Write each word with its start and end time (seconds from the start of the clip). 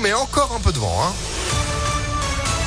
mais 0.00 0.14
encore 0.14 0.52
un 0.56 0.60
peu 0.60 0.72
de 0.72 0.78
vent. 0.78 0.96
Hein. 1.02 1.12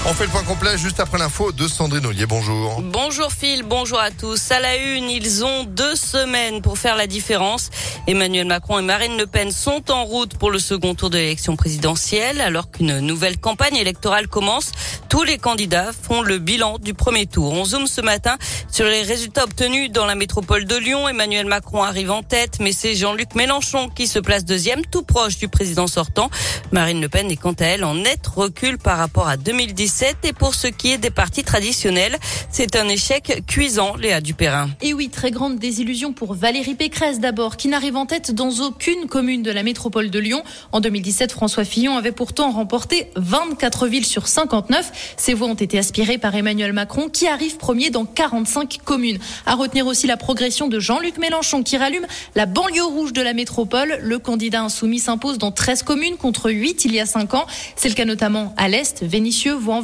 On 0.06 0.14
fait 0.14 0.26
le 0.26 0.30
point 0.30 0.44
complet 0.44 0.78
juste 0.78 1.00
après 1.00 1.18
l'info 1.18 1.52
de 1.52 1.68
Sandrine 1.68 2.06
Ollier. 2.06 2.26
Bonjour. 2.26 2.82
Bonjour 2.82 3.32
Phil, 3.32 3.64
bonjour 3.64 4.00
à 4.00 4.12
tous. 4.12 4.52
À 4.52 4.60
la 4.60 4.78
une, 4.78 5.10
ils 5.10 5.44
ont 5.44 5.64
deux 5.64 5.96
semaines 5.96 6.62
pour 6.62 6.78
faire 6.78 6.96
la 6.96 7.08
différence. 7.08 7.70
Emmanuel 8.10 8.48
Macron 8.48 8.80
et 8.80 8.82
Marine 8.82 9.20
Le 9.20 9.28
Pen 9.28 9.52
sont 9.52 9.92
en 9.92 10.04
route 10.04 10.36
pour 10.36 10.50
le 10.50 10.58
second 10.58 10.96
tour 10.96 11.12
de 11.12 11.20
l'élection 11.20 11.56
présidentielle. 11.56 12.42
Alors 12.42 12.72
qu'une 12.72 13.02
nouvelle 13.02 13.38
campagne 13.38 13.76
électorale 13.76 14.28
commence, 14.28 14.72
tous 15.10 15.22
les 15.22 15.38
candidats 15.38 15.92
font 15.92 16.24
le 16.24 16.40
bilan 16.40 16.80
du 16.80 16.96
premier 16.96 17.28
tour. 17.28 17.54
On 17.54 17.66
zoome 17.66 17.86
ce 17.86 18.02
matin 18.02 18.40
sur 18.72 18.86
les 18.86 19.04
résultats 19.04 19.44
obtenus 19.44 19.92
dans 19.92 20.08
la 20.08 20.16
métropole 20.16 20.66
de 20.66 20.76
Lyon. 20.76 21.08
Emmanuel 21.08 21.46
Macron 21.46 21.84
arrive 21.84 22.10
en 22.10 22.24
tête, 22.24 22.58
mais 22.60 22.72
c'est 22.72 22.96
Jean-Luc 22.96 23.36
Mélenchon 23.36 23.90
qui 23.90 24.08
se 24.08 24.18
place 24.18 24.44
deuxième, 24.44 24.84
tout 24.88 25.04
proche 25.04 25.38
du 25.38 25.48
président 25.48 25.86
sortant. 25.86 26.32
Marine 26.72 27.02
Le 27.02 27.10
Pen 27.10 27.30
est 27.30 27.36
quant 27.36 27.54
à 27.60 27.66
elle 27.66 27.84
en 27.84 27.94
net 27.94 28.26
recul 28.26 28.80
par 28.80 28.98
rapport 28.98 29.28
à 29.28 29.38
2010 29.38 30.06
et 30.24 30.34
pour 30.34 30.56
ce 30.56 30.66
qui 30.66 30.94
est 30.94 30.98
des 30.98 31.12
partis 31.12 31.44
traditionnels, 31.44 32.18
c'est 32.50 32.76
un 32.76 32.88
échec 32.88 33.44
cuisant, 33.46 33.96
Léa 33.98 34.20
Dupérin. 34.20 34.72
Et 34.82 34.96
oui, 34.96 35.10
très 35.10 35.30
grande 35.30 35.60
désillusion 35.60 36.12
pour 36.12 36.34
Valérie 36.34 36.74
Pécresse 36.74 37.20
d'abord, 37.20 37.56
qui 37.56 37.68
n'arrive 37.68 37.99
en 38.00 38.06
tête 38.06 38.32
dans 38.32 38.50
aucune 38.62 39.08
commune 39.08 39.44
de 39.44 39.52
la 39.52 39.64
métropole 39.64 40.10
de 40.10 40.20
Lyon. 40.20 40.44
En 40.72 40.80
2017, 40.80 41.32
François 41.32 41.66
Fillon 41.66 41.98
avait 41.98 42.12
pourtant 42.12 42.52
remporté 42.52 43.12
24 43.16 43.88
villes 43.88 44.06
sur 44.06 44.28
59. 44.28 45.16
Ces 45.18 45.34
voix 45.34 45.48
ont 45.48 45.56
été 45.56 45.78
aspirées 45.78 46.18
par 46.18 46.36
Emmanuel 46.36 46.72
Macron, 46.72 47.10
qui 47.10 47.28
arrive 47.28 47.58
premier 47.58 47.90
dans 47.90 48.06
45 48.06 48.80
communes. 48.86 49.20
À 49.46 49.56
retenir 49.56 49.88
aussi 49.88 50.08
la 50.08 50.18
progression 50.18 50.68
de 50.68 50.80
Jean-Luc 50.80 51.18
Mélenchon, 51.18 51.64
qui 51.64 51.78
rallume 51.78 52.06
la 52.36 52.46
banlieue 52.46 52.86
rouge 52.86 53.12
de 53.12 53.22
la 53.22 53.34
métropole. 53.34 54.00
Le 54.02 54.20
candidat 54.20 54.62
insoumis 54.62 55.00
s'impose 55.00 55.38
dans 55.38 55.52
13 55.52 55.84
communes 55.84 56.16
contre 56.16 56.52
8 56.52 56.86
il 56.86 56.94
y 56.94 57.00
a 57.00 57.06
5 57.06 57.34
ans. 57.34 57.48
C'est 57.76 57.90
le 57.90 57.96
cas 57.96 58.06
notamment 58.06 58.54
à 58.56 58.70
l'Est, 58.70 59.04
Vénissieux, 59.04 59.54
Vaux 59.54 59.80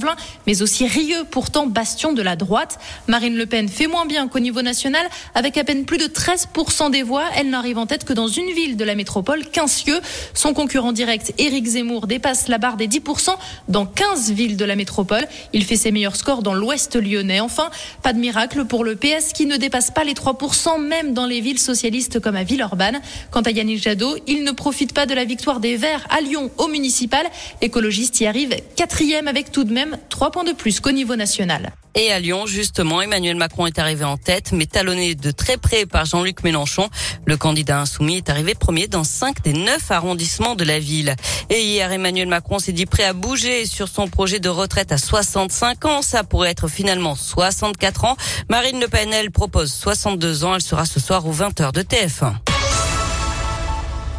mais 0.47 0.61
aussi 0.61 0.87
Rieux, 0.87 1.25
pourtant 1.29 1.67
bastion 1.67 2.13
de 2.13 2.21
la 2.21 2.35
droite. 2.35 2.79
Marine 3.07 3.35
Le 3.35 3.45
Pen 3.45 3.67
fait 3.67 3.87
moins 3.87 4.05
bien 4.05 4.27
qu'au 4.27 4.39
niveau 4.39 4.61
national, 4.61 5.07
avec 5.33 5.57
à 5.57 5.63
peine 5.63 5.85
plus 5.85 5.97
de 5.97 6.05
13% 6.05 6.91
des 6.91 7.03
voix. 7.03 7.25
Elle 7.35 7.49
n'arrive 7.49 7.77
en 7.77 7.85
tête 7.85 8.04
que 8.05 8.13
dans 8.13 8.27
une 8.27 8.51
ville 8.51 8.77
de 8.77 8.83
la 8.83 8.95
métropole, 8.95 9.45
Quincieux. 9.49 9.99
Son 10.33 10.53
concurrent 10.53 10.93
direct, 10.93 11.33
Éric 11.37 11.65
Zemmour, 11.65 12.07
dépasse 12.07 12.47
la 12.47 12.57
barre 12.57 12.77
des 12.77 12.87
10% 12.87 13.35
dans 13.67 13.85
15 13.85 14.31
villes 14.31 14.57
de 14.57 14.65
la 14.65 14.75
métropole. 14.75 15.27
Il 15.53 15.65
fait 15.65 15.75
ses 15.75 15.91
meilleurs 15.91 16.15
scores 16.15 16.43
dans 16.43 16.53
l'ouest 16.53 16.95
lyonnais. 16.95 17.39
Enfin, 17.39 17.69
pas 18.03 18.13
de 18.13 18.19
miracle 18.19 18.65
pour 18.65 18.83
le 18.83 18.95
PS 18.95 19.33
qui 19.33 19.45
ne 19.45 19.57
dépasse 19.57 19.91
pas 19.91 20.03
les 20.03 20.13
3%, 20.13 20.81
même 20.81 21.13
dans 21.13 21.25
les 21.25 21.41
villes 21.41 21.59
socialistes 21.59 22.19
comme 22.19 22.35
à 22.35 22.43
Villeurbanne. 22.43 23.01
Quant 23.31 23.41
à 23.41 23.51
Yannick 23.51 23.81
Jadot, 23.81 24.17
il 24.27 24.43
ne 24.43 24.51
profite 24.51 24.93
pas 24.93 25.05
de 25.05 25.13
la 25.13 25.25
victoire 25.25 25.59
des 25.59 25.75
Verts 25.75 26.07
à 26.09 26.21
Lyon 26.21 26.51
au 26.57 26.67
municipal. 26.67 27.25
L'écologiste 27.61 28.19
y 28.21 28.27
arrive 28.27 28.55
quatrième 28.75 29.27
avec 29.27 29.51
tout 29.51 29.63
de 29.63 29.73
même 29.73 29.97
trois 30.09 30.31
points 30.31 30.43
de 30.43 30.53
plus 30.53 30.79
qu'au 30.79 30.91
niveau 30.91 31.15
national. 31.15 31.71
Et 31.97 32.11
à 32.11 32.19
Lyon, 32.19 32.45
justement, 32.45 33.01
Emmanuel 33.01 33.37
Macron 33.37 33.67
est 33.67 33.79
arrivé 33.79 34.03
en 34.03 34.17
tête, 34.17 34.51
mais 34.51 34.65
talonné 34.65 35.15
de 35.15 35.31
très 35.31 35.55
près 35.55 35.85
par 35.85 36.03
Jean-Luc 36.03 36.43
Mélenchon. 36.43 36.89
Le 37.25 37.37
candidat 37.37 37.79
insoumis 37.79 38.17
est 38.17 38.29
arrivé 38.29 38.53
premier 38.53 38.87
dans 38.87 39.05
cinq 39.05 39.41
des 39.43 39.53
neuf 39.53 39.91
arrondissements 39.91 40.55
de 40.55 40.65
la 40.65 40.77
ville. 40.77 41.15
Et 41.49 41.61
hier, 41.61 41.89
Emmanuel 41.93 42.27
Macron 42.27 42.59
s'est 42.59 42.73
dit 42.73 42.85
prêt 42.85 43.05
à 43.05 43.13
bouger 43.13 43.65
sur 43.65 43.87
son 43.87 44.09
projet 44.09 44.41
de 44.41 44.49
retraite 44.49 44.91
à 44.91 44.97
65 44.97 45.85
ans. 45.85 46.01
Ça 46.01 46.25
pourrait 46.25 46.51
être 46.51 46.67
finalement 46.67 47.15
64 47.15 48.03
ans. 48.03 48.17
Marine 48.49 48.81
Le 48.81 48.89
Pen, 48.89 49.13
elle, 49.13 49.31
propose 49.31 49.71
62 49.71 50.43
ans. 50.43 50.55
Elle 50.55 50.61
sera 50.61 50.85
ce 50.85 50.99
soir 50.99 51.25
aux 51.25 51.33
20h 51.33 51.71
de 51.71 51.81
TF1. 51.81 52.54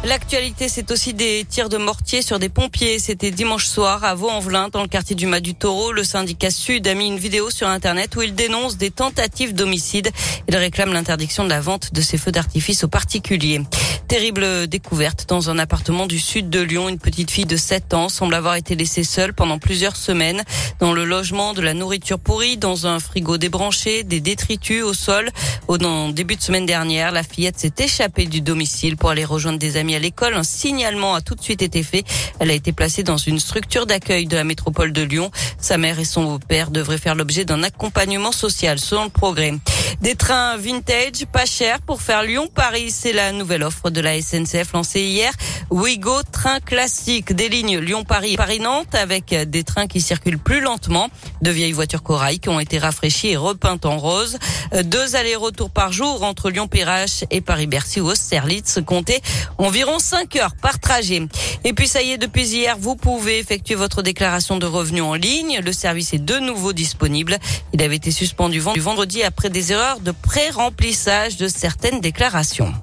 L'actualité, 0.07 0.69
c'est 0.69 0.89
aussi 0.91 1.13
des 1.13 1.43
tirs 1.43 1.67
de 1.67 1.75
mortier 1.75 2.21
sur 2.21 2.39
des 2.39 2.47
pompiers. 2.47 2.97
C'était 2.97 3.29
dimanche 3.29 3.65
soir 3.65 4.05
à 4.05 4.15
Vaux-en-Velin, 4.15 4.69
dans 4.69 4.81
le 4.81 4.87
quartier 4.87 5.17
du 5.17 5.25
Mas 5.25 5.41
du 5.41 5.53
Taureau. 5.53 5.91
Le 5.91 6.05
syndicat 6.05 6.49
Sud 6.49 6.87
a 6.87 6.93
mis 6.93 7.07
une 7.07 7.17
vidéo 7.17 7.49
sur 7.49 7.67
Internet 7.67 8.15
où 8.15 8.21
il 8.21 8.33
dénonce 8.33 8.77
des 8.77 8.89
tentatives 8.89 9.53
d'homicide. 9.53 10.09
Il 10.47 10.55
réclame 10.55 10.93
l'interdiction 10.93 11.43
de 11.43 11.49
la 11.49 11.59
vente 11.59 11.93
de 11.93 11.99
ces 11.99 12.17
feux 12.17 12.31
d'artifice 12.31 12.85
aux 12.85 12.87
particuliers. 12.87 13.59
Terrible 14.07 14.67
découverte 14.67 15.25
dans 15.27 15.49
un 15.49 15.59
appartement 15.59 16.07
du 16.07 16.17
sud 16.17 16.49
de 16.49 16.61
Lyon. 16.61 16.87
Une 16.87 16.97
petite 16.97 17.29
fille 17.29 17.45
de 17.45 17.57
7 17.57 17.93
ans 17.93 18.07
semble 18.07 18.35
avoir 18.35 18.55
été 18.55 18.73
laissée 18.73 19.03
seule 19.03 19.33
pendant 19.33 19.59
plusieurs 19.59 19.97
semaines 19.97 20.43
dans 20.79 20.93
le 20.93 21.03
logement 21.03 21.53
de 21.53 21.61
la 21.61 21.73
nourriture 21.73 22.17
pourrie, 22.17 22.55
dans 22.55 22.87
un 22.87 22.99
frigo 22.99 23.37
débranché, 23.37 24.03
des 24.03 24.21
détritus 24.21 24.83
au 24.83 24.93
sol. 24.93 25.29
Au 25.67 25.77
début 25.77 26.37
de 26.37 26.41
semaine 26.41 26.65
dernière, 26.65 27.11
la 27.11 27.21
fillette 27.21 27.59
s'est 27.59 27.73
échappée 27.79 28.27
du 28.27 28.39
domicile 28.39 28.95
pour 28.95 29.09
aller 29.09 29.25
rejoindre 29.25 29.59
des 29.59 29.75
amis 29.75 29.95
à 29.95 29.99
l'école. 29.99 30.35
Un 30.35 30.43
signalement 30.43 31.13
a 31.13 31.19
tout 31.19 31.35
de 31.35 31.43
suite 31.43 31.61
été 31.61 31.83
fait. 31.83 32.05
Elle 32.39 32.51
a 32.51 32.53
été 32.53 32.71
placée 32.71 33.03
dans 33.03 33.17
une 33.17 33.39
structure 33.39 33.85
d'accueil 33.85 34.25
de 34.25 34.37
la 34.37 34.45
métropole 34.45 34.93
de 34.93 35.01
Lyon. 35.01 35.31
Sa 35.59 35.77
mère 35.77 35.99
et 35.99 36.05
son 36.05 36.39
père 36.39 36.71
devraient 36.71 36.97
faire 36.97 37.15
l'objet 37.15 37.43
d'un 37.43 37.61
accompagnement 37.61 38.31
social 38.31 38.79
selon 38.79 39.03
le 39.03 39.09
progrès. 39.09 39.53
Des 40.01 40.15
trains 40.15 40.57
vintage 40.57 41.25
pas 41.31 41.45
chers 41.45 41.81
pour 41.81 42.01
faire 42.01 42.23
Lyon-Paris. 42.23 42.91
C'est 42.91 43.13
la 43.13 43.31
nouvelle 43.31 43.63
offre 43.63 43.89
de 43.89 44.01
la 44.01 44.21
SNCF 44.21 44.73
lancée 44.73 45.01
hier. 45.01 45.31
Ouigo, 45.69 46.21
train 46.31 46.59
classique 46.59 47.33
des 47.33 47.49
lignes 47.49 47.79
Lyon-Paris, 47.79 48.35
Paris-Nantes 48.37 48.93
avec 48.95 49.33
des 49.33 49.63
trains 49.63 49.87
qui 49.87 50.01
circulent 50.01 50.39
plus 50.39 50.61
lentement. 50.61 51.09
De 51.41 51.51
vieilles 51.51 51.71
voitures 51.71 52.03
corail 52.03 52.39
qui 52.39 52.49
ont 52.49 52.59
été 52.59 52.77
rafraîchies 52.77 53.29
et 53.29 53.37
repeintes 53.37 53.85
en 53.85 53.97
rose. 53.97 54.37
Deux 54.83 55.15
allers-retours 55.15 55.69
par 55.69 55.91
jour 55.91 56.23
entre 56.23 56.49
Lyon-Perrache 56.49 57.23
et 57.31 57.41
Paris-Bercy 57.41 58.01
ou 58.01 58.09
Austerlitz. 58.09 58.79
Comptez 58.85 59.21
environ 59.57 59.99
5 59.99 60.35
heures 60.37 60.55
par 60.61 60.79
trajet. 60.79 61.21
Et 61.63 61.73
puis 61.73 61.87
ça 61.87 62.01
y 62.01 62.11
est, 62.11 62.17
depuis 62.17 62.47
hier, 62.47 62.77
vous 62.79 62.95
pouvez 62.95 63.39
effectuer 63.39 63.75
votre 63.75 64.01
déclaration 64.01 64.57
de 64.57 64.65
revenus 64.65 65.03
en 65.03 65.13
ligne. 65.13 65.59
Le 65.63 65.73
service 65.73 66.13
est 66.13 66.19
de 66.23 66.37
nouveau 66.39 66.73
disponible. 66.73 67.37
Il 67.73 67.81
avait 67.81 67.95
été 67.95 68.11
suspendu 68.11 68.59
vendredi 68.59 69.23
après 69.23 69.49
des 69.49 69.71
erreurs 69.71 69.76
de 69.77 70.11
pré-remplissage 70.11 71.37
de 71.37 71.47
certaines 71.47 72.01
déclarations. 72.01 72.73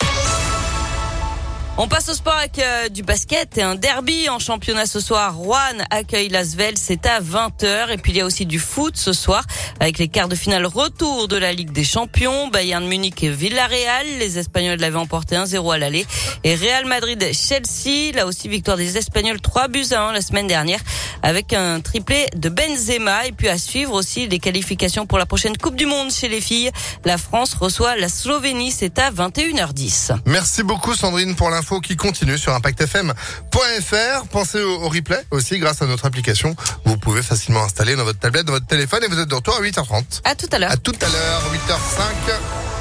On 1.77 1.89
passe 1.89 2.09
au 2.09 2.15
sport 2.15 2.37
avec 2.37 2.61
euh, 2.61 2.89
du 2.89 3.03
basket 3.03 3.59
et 3.59 3.63
un 3.63 3.75
derby 3.75 4.29
en 4.29 4.39
championnat 4.39 4.87
ce 4.87 5.01
soir. 5.01 5.35
Rouen 5.35 5.59
accueille 5.91 6.29
Lasvel, 6.29 6.79
c'est 6.79 7.05
à 7.05 7.21
20h. 7.21 7.91
Et 7.91 7.97
puis 7.97 8.13
il 8.13 8.19
y 8.19 8.21
a 8.21 8.25
aussi 8.25 8.47
du 8.47 8.61
foot 8.61 8.97
ce 8.97 9.13
soir 9.13 9.43
avec 9.81 9.99
les 9.99 10.07
quarts 10.07 10.29
de 10.29 10.37
finale 10.37 10.67
retour 10.67 11.27
de 11.27 11.37
la 11.37 11.53
Ligue 11.53 11.73
des 11.73 11.83
Champions. 11.83 12.47
Bayern 12.47 12.87
Munich 12.87 13.25
et 13.25 13.29
Villarreal. 13.29 14.07
Les 14.21 14.39
Espagnols 14.39 14.79
l'avaient 14.79 14.99
emporté 14.99 15.35
1-0 15.35 15.75
à 15.75 15.79
l'aller. 15.79 16.07
Et 16.45 16.55
Real 16.55 16.87
Madrid-Chelsea. 16.87 18.13
Là 18.15 18.27
aussi 18.27 18.49
victoire 18.49 18.77
des 18.77 18.97
Espagnols 18.97 19.41
3 19.41 19.67
buts 19.67 19.87
à 19.91 20.03
1 20.11 20.13
la 20.13 20.21
semaine 20.21 20.47
dernière 20.47 20.81
avec 21.23 21.53
un 21.55 21.81
triplé 21.81 22.29
de 22.37 22.51
Benzema. 22.51 23.27
Et 23.27 23.33
puis 23.33 23.49
à 23.49 23.59
suivre 23.59 23.95
aussi 23.95 24.29
les 24.29 24.39
qualifications 24.39 25.07
pour 25.07 25.19
la 25.19 25.27
prochaine 25.27 25.57
Coupe 25.57 25.75
du 25.75 25.87
Monde 25.87 26.13
chez 26.13 26.29
les 26.29 26.41
filles. 26.41 26.71
La 27.05 27.19
France 27.19 27.55
reçoit 27.55 27.97
la 27.97 28.09
Slovénie, 28.09 28.71
c'est 28.71 28.97
à 29.01 29.11
21h10. 29.11 30.19
Merci 30.25 30.63
beaucoup 30.63 30.95
Sandrine 30.95 31.35
pour 31.35 31.51
qui 31.81 31.97
continue 31.97 32.39
sur 32.39 32.55
impactfm.fr. 32.55 34.27
Pensez 34.31 34.63
au, 34.63 34.89
replay 34.89 35.25
aussi 35.31 35.59
grâce 35.59 35.83
à 35.83 35.87
notre 35.87 36.07
application. 36.07 36.55
Vous 36.85 36.97
pouvez 36.97 37.23
facilement 37.23 37.65
installer 37.65 37.97
dans 37.97 38.05
votre 38.05 38.19
tablette, 38.19 38.45
dans 38.45 38.53
votre 38.53 38.67
téléphone 38.67 39.03
et 39.05 39.09
vous 39.09 39.19
êtes 39.19 39.29
de 39.29 39.35
retour 39.35 39.57
à 39.57 39.61
8h30. 39.61 40.21
À 40.25 40.35
tout 40.35 40.49
à 40.53 40.59
l'heure. 40.59 40.71
À 40.71 40.77
tout 40.77 40.95
à 41.01 41.09
l'heure, 41.09 41.43
8h05. 41.53 42.74